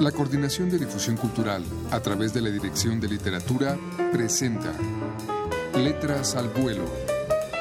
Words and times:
La 0.00 0.12
Coordinación 0.12 0.68
de 0.68 0.78
Difusión 0.78 1.16
Cultural, 1.16 1.64
a 1.90 2.00
través 2.00 2.34
de 2.34 2.42
la 2.42 2.50
Dirección 2.50 3.00
de 3.00 3.08
Literatura, 3.08 3.78
presenta 4.12 4.70
Letras 5.74 6.36
al 6.36 6.50
Vuelo, 6.50 6.84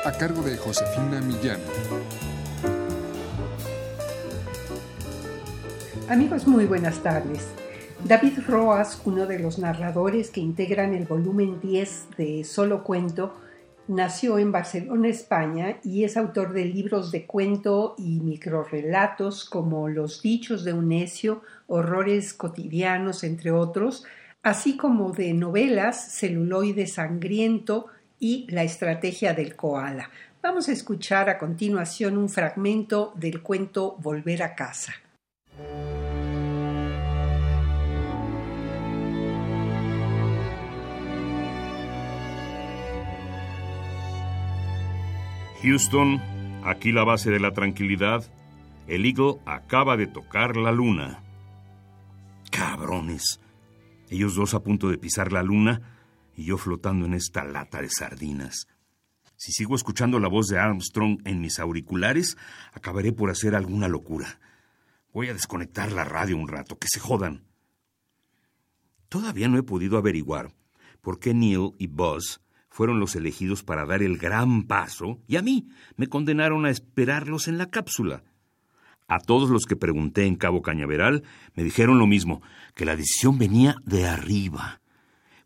a 0.03 0.11
cargo 0.11 0.41
de 0.41 0.57
Josefina 0.57 1.21
Millán. 1.21 1.61
Amigos, 6.09 6.45
muy 6.45 6.65
buenas 6.65 7.01
tardes. 7.01 7.47
David 8.03 8.39
Roas, 8.45 8.99
uno 9.05 9.27
de 9.27 9.39
los 9.39 9.57
narradores 9.57 10.29
que 10.29 10.41
integran 10.41 10.93
el 10.93 11.05
volumen 11.05 11.61
10 11.61 12.17
de 12.17 12.43
Solo 12.43 12.83
Cuento, 12.83 13.33
nació 13.87 14.39
en 14.39 14.51
Barcelona, 14.51 15.07
España, 15.07 15.77
y 15.83 16.03
es 16.03 16.17
autor 16.17 16.53
de 16.53 16.65
libros 16.65 17.11
de 17.11 17.25
cuento 17.25 17.95
y 17.97 18.19
microrelatos 18.19 19.45
como 19.45 19.87
Los 19.87 20.21
dichos 20.21 20.63
de 20.63 20.73
un 20.73 20.89
necio, 20.89 21.41
Horrores 21.67 22.33
cotidianos, 22.33 23.23
entre 23.23 23.51
otros, 23.51 24.05
así 24.43 24.77
como 24.77 25.11
de 25.11 25.33
novelas 25.33 26.13
Celuloide 26.13 26.87
sangriento 26.87 27.87
y 28.19 28.47
La 28.49 28.63
estrategia 28.63 29.33
del 29.33 29.55
koala. 29.55 30.09
Vamos 30.41 30.69
a 30.69 30.73
escuchar 30.73 31.29
a 31.29 31.37
continuación 31.37 32.17
un 32.17 32.29
fragmento 32.29 33.13
del 33.15 33.41
cuento 33.41 33.95
Volver 33.99 34.43
a 34.43 34.55
casa. 34.55 34.93
Houston, 45.65 46.21
aquí 46.63 46.91
la 46.91 47.03
base 47.03 47.31
de 47.31 47.39
la 47.39 47.51
tranquilidad. 47.51 48.23
El 48.85 49.03
Eagle 49.03 49.41
acaba 49.47 49.97
de 49.97 50.05
tocar 50.05 50.57
la 50.57 50.71
luna. 50.71 51.23
Cabrones. 52.51 53.39
Ellos 54.11 54.35
dos 54.35 54.53
a 54.53 54.59
punto 54.59 54.89
de 54.89 54.99
pisar 54.99 55.33
la 55.33 55.41
luna 55.41 55.81
y 56.35 56.45
yo 56.45 56.59
flotando 56.59 57.07
en 57.07 57.15
esta 57.15 57.43
lata 57.43 57.81
de 57.81 57.89
sardinas. 57.89 58.67
Si 59.37 59.53
sigo 59.53 59.75
escuchando 59.75 60.19
la 60.19 60.27
voz 60.27 60.45
de 60.49 60.59
Armstrong 60.59 61.17
en 61.25 61.41
mis 61.41 61.57
auriculares, 61.57 62.37
acabaré 62.71 63.11
por 63.11 63.31
hacer 63.31 63.55
alguna 63.55 63.87
locura. 63.87 64.39
Voy 65.13 65.29
a 65.29 65.33
desconectar 65.33 65.91
la 65.91 66.05
radio 66.05 66.37
un 66.37 66.47
rato, 66.47 66.77
que 66.77 66.87
se 66.87 66.99
jodan. 66.99 67.43
Todavía 69.09 69.47
no 69.47 69.57
he 69.57 69.63
podido 69.63 69.97
averiguar 69.97 70.53
por 71.01 71.19
qué 71.19 71.33
Neil 71.33 71.71
y 71.79 71.87
Buzz 71.87 72.39
fueron 72.75 72.99
los 72.99 73.15
elegidos 73.15 73.63
para 73.63 73.85
dar 73.85 74.03
el 74.03 74.17
gran 74.17 74.63
paso 74.63 75.21
y 75.29 75.37
a 75.37 75.41
mí 75.41 75.69
me 75.95 76.07
condenaron 76.07 76.65
a 76.65 76.69
esperarlos 76.69 77.47
en 77.47 77.57
la 77.57 77.69
cápsula. 77.69 78.25
A 79.07 79.19
todos 79.19 79.49
los 79.49 79.63
que 79.63 79.77
pregunté 79.77 80.25
en 80.25 80.35
Cabo 80.35 80.61
Cañaveral 80.61 81.23
me 81.53 81.63
dijeron 81.63 81.99
lo 81.99 82.05
mismo, 82.05 82.41
que 82.75 82.83
la 82.83 82.97
decisión 82.97 83.37
venía 83.37 83.77
de 83.85 84.05
arriba. 84.05 84.81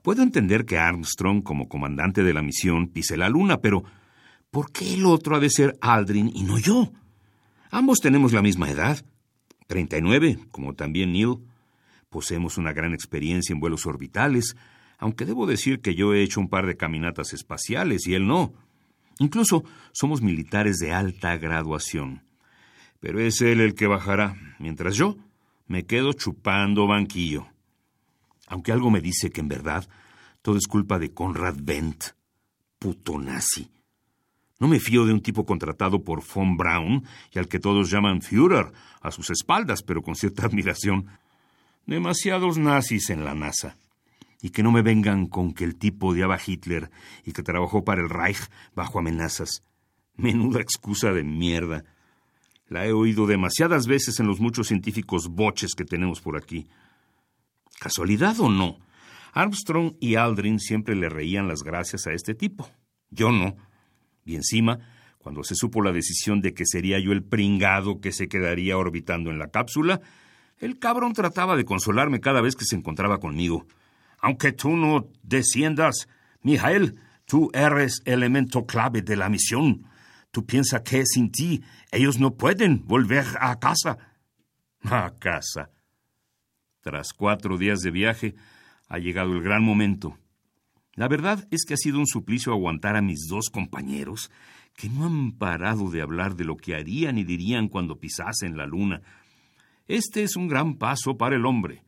Puedo 0.02 0.23
entender 0.23 0.66
que 0.66 0.80
Armstrong, 0.80 1.44
como 1.44 1.69
comandante 1.69 2.23
de 2.23 2.33
la 2.33 2.41
misión, 2.41 2.88
pise 2.88 3.16
la 3.16 3.30
luna, 3.30 3.61
pero 3.61 3.83
¿por 4.50 4.72
qué 4.72 4.95
el 4.95 5.05
otro 5.05 5.35
ha 5.35 5.39
de 5.39 5.52
ser 5.52 5.77
Aldrin 5.81 6.31
y 6.33 6.41
no 6.41 6.57
yo? 6.57 6.91
Ambos 7.69 8.00
tenemos 8.00 8.33
la 8.33 8.41
misma 8.41 8.72
edad, 8.72 9.05
39, 9.67 10.39
como 10.50 10.73
también 10.73 11.11
Neil. 11.11 11.35
Poseemos 12.09 12.57
una 12.57 12.73
gran 12.73 12.95
experiencia 12.95 13.53
en 13.53 13.59
vuelos 13.59 13.85
orbitales, 13.85 14.55
aunque 15.00 15.25
debo 15.25 15.47
decir 15.47 15.81
que 15.81 15.95
yo 15.95 16.14
he 16.14 16.22
hecho 16.22 16.42
un 16.42 16.50
par 16.50 16.67
de 16.67 16.78
caminatas 16.78 17.33
espaciales 17.33 18.05
y 18.05 18.14
él 18.14 18.28
no. 18.28 18.53
Incluso 19.17 19.64
somos 19.94 20.22
militares 20.22 20.78
de 20.78 20.94
alta 20.94 21.38
graduación. 21.38 22.23
Pero 23.00 23.19
es 23.22 23.41
él 23.41 23.61
el 23.61 23.75
que 23.75 23.88
bajará, 23.88 24.36
mientras 24.59 24.95
yo 24.95 25.17
me 25.67 25.86
quedo 25.86 26.11
chupando 26.14 26.86
banquillo. 26.86 27.47
Aunque 28.47 28.73
algo 28.73 28.91
me 28.91 29.00
dice 29.00 29.30
que 29.30 29.39
en 29.39 29.47
verdad 29.47 29.88
todo 30.41 30.58
es 30.58 30.67
culpa 30.67 31.00
de 31.00 31.13
Conrad 31.13 31.56
Bent, 31.62 32.03
puto 32.78 33.18
nazi. 33.18 33.72
No 34.59 34.68
me 34.68 34.81
fío 34.81 35.06
de 35.06 35.13
un 35.13 35.22
tipo 35.22 35.45
contratado 35.45 36.03
por 36.03 36.22
von 36.25 36.57
Braun 36.57 37.06
y 37.31 37.40
al 37.40 37.47
que 37.47 37.59
todos 37.59 37.90
llaman 37.90 38.22
Führer 38.22 38.74
a 39.00 39.12
sus 39.12 39.29
espaldas, 39.29 39.81
pero 39.81 40.01
con 40.01 40.16
cierta 40.16 40.45
admiración. 40.45 41.07
Demasiados 41.85 42.57
nazis 42.57 43.09
en 43.09 43.24
la 43.24 43.34
NASA 43.34 43.78
y 44.41 44.51
que 44.51 44.63
no 44.63 44.72
me 44.72 44.81
vengan 44.81 45.27
con 45.27 45.53
que 45.53 45.66
el 45.66 45.75
tipo 45.75 46.07
odiaba 46.07 46.35
a 46.35 46.41
Hitler 46.45 46.89
y 47.25 47.33
que 47.33 47.44
trabajó 47.44 47.83
para 47.83 48.01
el 48.01 48.09
Reich 48.09 48.50
bajo 48.73 49.00
amenazas. 49.00 49.63
Menuda 50.16 50.61
excusa 50.61 51.11
de 51.11 51.23
mierda. 51.23 51.83
La 52.67 52.85
he 52.85 52.94
oído 52.94 53.25
demasiadas 53.25 53.88
veces 53.88 54.19
en 54.19 54.27
los 54.27 54.39
muchos 54.39 54.67
científicos 54.67 55.27
boches 55.29 55.73
que 55.75 55.85
tenemos 55.85 56.22
por 56.22 56.38
aquí. 56.38 56.67
¿Casualidad 57.79 58.39
o 58.39 58.50
no? 58.50 58.77
Armstrong 59.33 59.95
y 60.00 60.16
Aldrin 60.16 60.59
siempre 60.59 60.95
le 60.95 61.09
reían 61.09 61.47
las 61.47 61.63
gracias 61.63 62.07
a 62.07 62.13
este 62.13 62.33
tipo. 62.33 62.69
Yo 63.09 63.31
no. 63.31 63.56
Y 64.25 64.35
encima, 64.35 64.79
cuando 65.17 65.44
se 65.44 65.56
supo 65.56 65.81
la 65.81 65.91
decisión 65.91 66.41
de 66.41 66.53
que 66.53 66.66
sería 66.66 67.00
yo 67.00 67.11
el 67.11 67.23
pringado 67.23 68.00
que 68.00 68.11
se 68.11 68.27
quedaría 68.27 68.77
orbitando 68.77 69.31
en 69.31 69.39
la 69.39 69.50
cápsula, 69.50 70.01
el 70.59 70.77
cabrón 70.79 71.13
trataba 71.13 71.56
de 71.56 71.66
consolarme 71.66 72.19
cada 72.19 72.41
vez 72.41 72.56
que 72.56 72.66
se 72.66 72.75
encontraba 72.75 73.19
conmigo. 73.19 73.66
Aunque 74.22 74.52
tú 74.52 74.75
no 74.75 75.07
desciendas, 75.24 76.07
Mijael, 76.41 77.00
tú 77.25 77.50
eres 77.53 78.02
elemento 78.06 78.66
clave 78.66 79.02
de 79.02 79.16
la 79.16 79.30
misión. 79.30 79.85
Tú 80.31 80.46
piensas 80.46 80.81
que 80.81 81.06
sin 81.06 81.31
ti 81.31 81.63
ellos 81.91 82.19
no 82.19 82.35
pueden 82.35 82.85
volver 82.85 83.25
a 83.40 83.59
casa. 83.59 83.97
A 84.84 85.13
casa. 85.19 85.72
Tras 86.81 87.12
cuatro 87.12 87.57
días 87.57 87.80
de 87.80 87.91
viaje, 87.91 88.35
ha 88.88 88.97
llegado 88.97 89.34
el 89.34 89.41
gran 89.41 89.62
momento. 89.62 90.18
La 90.94 91.09
verdad 91.09 91.46
es 91.51 91.66
que 91.66 91.74
ha 91.74 91.78
sido 91.78 92.00
un 92.00 92.07
suplicio 92.07 92.53
aguantar 92.53 92.96
a 92.96 93.01
mis 93.01 93.28
dos 93.28 93.50
compañeros, 93.50 94.31
que 94.75 94.90
no 94.90 95.06
han 95.06 95.34
parado 95.34 95.90
de 95.90 96.01
hablar 96.01 96.36
de 96.36 96.46
lo 96.46 96.56
que 96.56 96.75
harían 96.75 97.18
y 97.18 97.25
dirían 97.25 97.68
cuando 97.68 98.00
pisasen 98.00 98.56
la 98.56 98.66
luna. 98.66 99.01
Este 99.88 100.24
es 100.24 100.38
un 100.38 100.47
gran 100.47 100.75
paso 100.75 101.18
para 101.18 101.36
el 101.36 101.46
hombre 101.46 101.84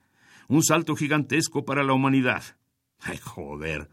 un 0.51 0.63
salto 0.63 0.97
gigantesco 0.97 1.63
para 1.63 1.81
la 1.81 1.93
humanidad. 1.93 2.43
Ay, 2.99 3.17
joder. 3.17 3.89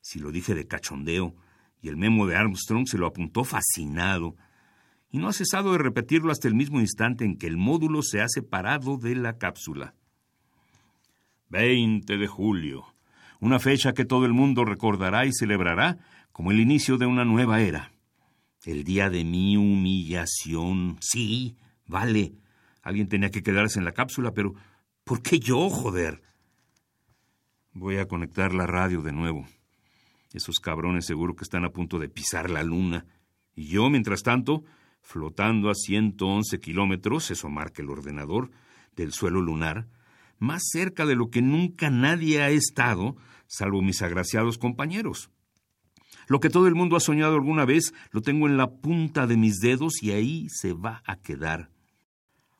Si 0.00 0.18
lo 0.18 0.32
dije 0.32 0.52
de 0.52 0.66
cachondeo, 0.66 1.36
y 1.80 1.88
el 1.88 1.96
memo 1.96 2.26
de 2.26 2.34
Armstrong 2.34 2.88
se 2.88 2.98
lo 2.98 3.06
apuntó 3.06 3.44
fascinado, 3.44 4.34
y 5.10 5.18
no 5.18 5.28
ha 5.28 5.32
cesado 5.32 5.70
de 5.70 5.78
repetirlo 5.78 6.32
hasta 6.32 6.48
el 6.48 6.56
mismo 6.56 6.80
instante 6.80 7.24
en 7.24 7.36
que 7.38 7.46
el 7.46 7.56
módulo 7.56 8.02
se 8.02 8.20
ha 8.20 8.26
separado 8.26 8.96
de 8.96 9.14
la 9.14 9.38
cápsula. 9.38 9.94
20 11.50 12.16
de 12.16 12.26
julio, 12.26 12.84
una 13.38 13.60
fecha 13.60 13.92
que 13.92 14.04
todo 14.04 14.24
el 14.26 14.32
mundo 14.32 14.64
recordará 14.64 15.24
y 15.24 15.32
celebrará 15.32 15.98
como 16.32 16.50
el 16.50 16.58
inicio 16.58 16.98
de 16.98 17.06
una 17.06 17.24
nueva 17.24 17.60
era. 17.60 17.92
El 18.64 18.82
día 18.82 19.08
de 19.08 19.24
mi 19.24 19.56
humillación. 19.56 20.96
Sí, 21.00 21.56
vale. 21.86 22.32
Alguien 22.82 23.08
tenía 23.08 23.30
que 23.30 23.44
quedarse 23.44 23.78
en 23.78 23.84
la 23.84 23.92
cápsula, 23.92 24.32
pero 24.32 24.54
¿Por 25.04 25.22
qué 25.22 25.40
yo, 25.40 25.68
joder? 25.68 26.22
Voy 27.72 27.96
a 27.96 28.06
conectar 28.06 28.54
la 28.54 28.66
radio 28.66 29.02
de 29.02 29.12
nuevo. 29.12 29.46
Esos 30.32 30.60
cabrones 30.60 31.06
seguro 31.06 31.34
que 31.34 31.44
están 31.44 31.64
a 31.64 31.70
punto 31.70 31.98
de 31.98 32.08
pisar 32.08 32.50
la 32.50 32.62
luna. 32.62 33.06
Y 33.54 33.66
yo, 33.66 33.90
mientras 33.90 34.22
tanto, 34.22 34.62
flotando 35.00 35.70
a 35.70 35.74
111 35.74 36.60
kilómetros, 36.60 37.30
eso 37.30 37.48
marca 37.48 37.82
el 37.82 37.90
ordenador, 37.90 38.50
del 38.94 39.12
suelo 39.12 39.40
lunar, 39.40 39.88
más 40.38 40.62
cerca 40.70 41.06
de 41.06 41.16
lo 41.16 41.30
que 41.30 41.42
nunca 41.42 41.90
nadie 41.90 42.42
ha 42.42 42.50
estado, 42.50 43.16
salvo 43.46 43.82
mis 43.82 44.02
agraciados 44.02 44.58
compañeros. 44.58 45.30
Lo 46.28 46.40
que 46.40 46.50
todo 46.50 46.68
el 46.68 46.74
mundo 46.74 46.96
ha 46.96 47.00
soñado 47.00 47.34
alguna 47.34 47.64
vez 47.64 47.92
lo 48.10 48.22
tengo 48.22 48.46
en 48.46 48.56
la 48.56 48.70
punta 48.70 49.26
de 49.26 49.36
mis 49.36 49.58
dedos 49.58 50.02
y 50.02 50.12
ahí 50.12 50.46
se 50.48 50.72
va 50.72 51.02
a 51.06 51.16
quedar. 51.16 51.70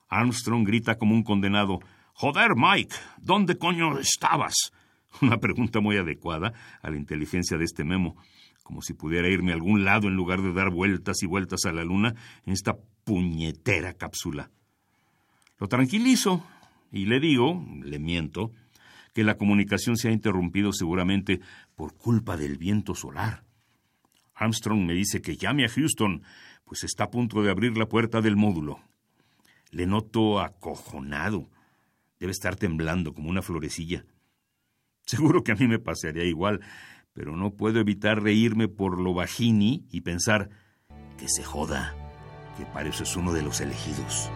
Armstrong 0.08 0.66
grita 0.66 0.98
como 0.98 1.14
un 1.14 1.22
condenado. 1.22 1.80
Joder, 2.22 2.50
Mike, 2.54 2.94
¿dónde 3.20 3.58
coño 3.58 3.98
estabas? 3.98 4.54
Una 5.22 5.38
pregunta 5.38 5.80
muy 5.80 5.96
adecuada 5.96 6.52
a 6.80 6.88
la 6.88 6.96
inteligencia 6.96 7.58
de 7.58 7.64
este 7.64 7.82
memo, 7.82 8.16
como 8.62 8.80
si 8.80 8.94
pudiera 8.94 9.28
irme 9.28 9.50
a 9.50 9.56
algún 9.56 9.84
lado 9.84 10.06
en 10.06 10.14
lugar 10.14 10.40
de 10.40 10.52
dar 10.52 10.70
vueltas 10.70 11.20
y 11.24 11.26
vueltas 11.26 11.64
a 11.64 11.72
la 11.72 11.82
luna 11.82 12.14
en 12.46 12.52
esta 12.52 12.76
puñetera 13.02 13.94
cápsula. 13.94 14.52
Lo 15.58 15.66
tranquilizo 15.66 16.46
y 16.92 17.06
le 17.06 17.18
digo, 17.18 17.60
le 17.82 17.98
miento, 17.98 18.52
que 19.14 19.24
la 19.24 19.36
comunicación 19.36 19.96
se 19.96 20.08
ha 20.08 20.12
interrumpido 20.12 20.72
seguramente 20.72 21.40
por 21.74 21.96
culpa 21.96 22.36
del 22.36 22.56
viento 22.56 22.94
solar. 22.94 23.42
Armstrong 24.36 24.86
me 24.86 24.94
dice 24.94 25.22
que 25.22 25.36
llame 25.36 25.64
a 25.64 25.68
Houston, 25.68 26.22
pues 26.66 26.84
está 26.84 27.02
a 27.02 27.10
punto 27.10 27.42
de 27.42 27.50
abrir 27.50 27.76
la 27.76 27.86
puerta 27.86 28.20
del 28.20 28.36
módulo. 28.36 28.78
Le 29.72 29.86
noto 29.86 30.38
acojonado 30.38 31.48
Debe 32.22 32.30
estar 32.30 32.54
temblando 32.54 33.14
como 33.14 33.30
una 33.30 33.42
florecilla. 33.42 34.04
Seguro 35.04 35.42
que 35.42 35.50
a 35.50 35.56
mí 35.56 35.66
me 35.66 35.80
pasaría 35.80 36.22
igual, 36.22 36.60
pero 37.14 37.34
no 37.34 37.56
puedo 37.56 37.80
evitar 37.80 38.22
reírme 38.22 38.68
por 38.68 39.00
lo 39.00 39.12
bajini 39.12 39.88
y 39.90 40.02
pensar 40.02 40.48
que 41.18 41.26
se 41.28 41.42
joda, 41.42 41.96
que 42.56 42.64
para 42.64 42.90
eso 42.90 43.02
es 43.02 43.16
uno 43.16 43.32
de 43.32 43.42
los 43.42 43.60
elegidos. 43.60 44.30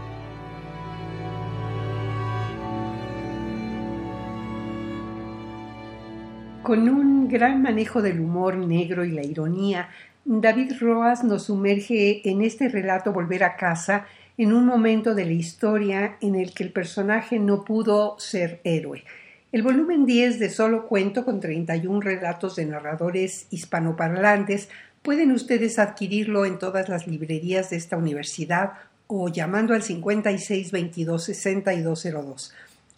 Con 6.64 6.88
un 6.88 7.28
gran 7.28 7.62
manejo 7.62 8.02
del 8.02 8.18
humor 8.18 8.56
negro 8.56 9.04
y 9.04 9.12
la 9.12 9.24
ironía, 9.24 9.90
David 10.24 10.72
Roas 10.80 11.22
nos 11.22 11.44
sumerge 11.44 12.28
en 12.28 12.42
este 12.42 12.68
relato 12.68 13.12
Volver 13.12 13.44
a 13.44 13.54
casa 13.54 14.06
en 14.38 14.52
un 14.52 14.66
momento 14.66 15.14
de 15.14 15.24
la 15.24 15.32
historia 15.32 16.16
en 16.20 16.34
el 16.34 16.52
que 16.52 16.64
el 16.64 16.72
personaje 16.72 17.38
no 17.38 17.64
pudo 17.64 18.16
ser 18.18 18.60
héroe. 18.64 19.04
El 19.52 19.62
volumen 19.62 20.04
10 20.04 20.38
de 20.38 20.50
Solo 20.50 20.86
Cuento, 20.86 21.24
con 21.24 21.40
31 21.40 22.00
relatos 22.00 22.56
de 22.56 22.66
narradores 22.66 23.46
hispanoparlantes, 23.50 24.68
pueden 25.02 25.32
ustedes 25.32 25.78
adquirirlo 25.78 26.44
en 26.44 26.58
todas 26.58 26.88
las 26.88 27.06
librerías 27.06 27.70
de 27.70 27.76
esta 27.76 27.96
universidad 27.96 28.72
o 29.06 29.28
llamando 29.28 29.72
al 29.72 29.82
56 29.82 30.72
22 30.72 31.24
6202. 31.24 32.52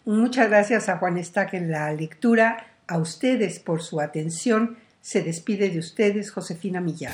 Muchas 0.05 0.49
gracias 0.49 0.89
a 0.89 0.97
Juan 0.97 1.17
Estac 1.17 1.53
en 1.53 1.71
la 1.71 1.93
lectura, 1.93 2.65
a 2.87 2.97
ustedes 2.97 3.59
por 3.59 3.81
su 3.83 4.01
atención. 4.01 4.77
Se 5.01 5.21
despide 5.21 5.69
de 5.69 5.79
ustedes 5.79 6.31
Josefina 6.31 6.81
Millán. 6.81 7.13